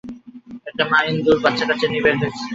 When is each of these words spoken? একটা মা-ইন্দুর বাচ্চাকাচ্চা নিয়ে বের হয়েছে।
একটা 0.69 0.83
মা-ইন্দুর 0.91 1.37
বাচ্চাকাচ্চা 1.43 1.87
নিয়ে 1.87 2.03
বের 2.05 2.15
হয়েছে। 2.21 2.43